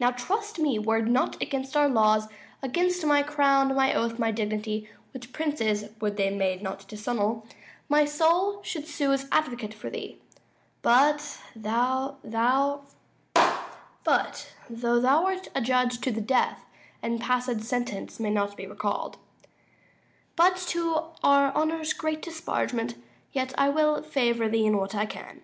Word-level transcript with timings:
Now, 0.00 0.10
trust 0.10 0.58
me, 0.58 0.78
were 0.78 0.96
it 0.96 1.04
not 1.06 1.36
against 1.42 1.76
our 1.76 1.86
laws, 1.86 2.28
Against 2.62 3.04
my 3.04 3.22
crown, 3.22 3.74
my 3.74 3.92
oath, 3.92 4.18
my 4.18 4.30
dignity, 4.30 4.88
Which 5.12 5.34
princes, 5.34 5.84
would 6.00 6.16
they, 6.16 6.30
may 6.30 6.56
not 6.56 6.88
disannul, 6.88 7.44
145 7.88 7.90
My 7.90 8.04
soul 8.06 8.62
should 8.62 8.88
sue 8.88 9.12
as 9.12 9.28
advocate 9.30 9.74
for 9.74 9.90
thee. 9.90 10.16
But, 10.80 11.38
though 11.54 12.16
thou 12.24 12.84
art 14.06 15.48
adjudged 15.54 16.02
to 16.04 16.10
the 16.10 16.22
death, 16.22 16.64
And 17.02 17.20
passed 17.20 17.60
sentence 17.60 18.18
may 18.18 18.30
not 18.30 18.56
be 18.56 18.66
recall'd 18.66 19.18
But 20.36 20.56
to 20.68 21.02
our 21.22 21.52
honour's 21.54 21.92
great 21.92 22.22
disparagement, 22.22 22.94
Yet 23.30 23.52
will 23.58 23.96
I 23.96 24.00
favour 24.08 24.48
thee 24.48 24.64
in 24.64 24.78
what 24.78 24.94
I 24.94 25.04
can. 25.04 25.42